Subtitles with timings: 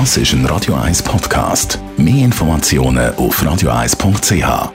[0.00, 1.78] Das ist ein Radio 1 Podcast.
[1.96, 4.72] Mehr Informationen auf radio1.ch.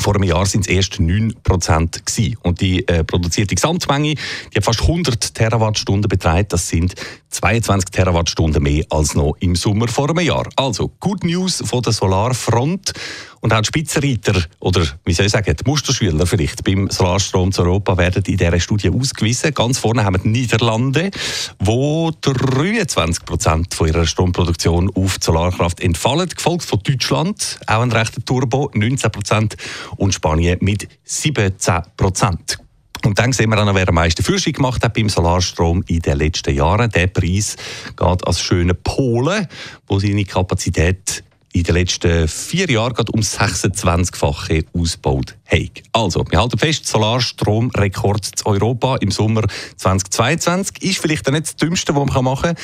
[0.02, 2.02] Vor einem Jahr sind es erst 9 Prozent
[2.43, 6.52] Und die äh, produzierte Gesamtmenge, die hat fast 100 Terawattstunden beträgt.
[6.52, 6.97] Das sind
[7.30, 10.48] 22 Terawattstunden mehr als noch im Sommer vor einem Jahr.
[10.57, 12.93] Also, Good News von der Solarfront.
[13.42, 17.62] Und auch die Spitzenreiter, oder wie soll ich sagen, die Musterschüler vielleicht beim Solarstrom zu
[17.62, 19.52] Europa werden in dieser Studie ausgewiesen.
[19.52, 21.10] Ganz vorne haben wir die Niederlande,
[21.59, 28.24] wo 23 Prozent ihrer Stromproduktion auf die Solarkraft entfallen, gefolgt von Deutschland, auch ein rechter
[28.24, 29.56] Turbo, 19 Prozent,
[29.96, 32.59] und Spanien mit 17 Prozent.
[33.04, 36.18] Und dann sehen wir dann, wer am meisten Forschung gemacht hat beim Solarstrom in den
[36.18, 36.90] letzten Jahren.
[36.93, 37.56] Der Preis
[37.96, 39.49] geht als schöne Polen,
[39.88, 45.71] wo seine Kapazität in den letzten vier Jahren gerade um 26-fache ausgebaut haben.
[45.93, 49.43] Also, wir halten fest, Solarstromrekord zu Europa im Sommer
[49.77, 52.57] 2022 ist vielleicht nicht das Dümmste, was man machen kann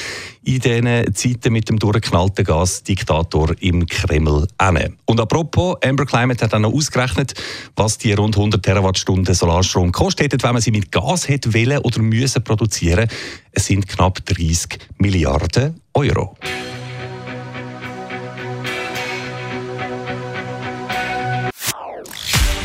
[0.44, 4.46] in diesen Zeiten mit dem durchgeknallten Gasdiktator im Kreml.
[5.04, 7.34] Und apropos, Amber Climate hat dann noch ausgerechnet,
[7.76, 12.00] was die rund 100 Terawattstunden Solarstrom kostet, wenn man sie mit Gas hätte wollen oder
[12.00, 13.08] müssen produzieren.
[13.52, 16.36] Es sind knapp 30 Milliarden Euro.